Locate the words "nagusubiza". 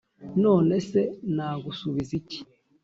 1.35-2.11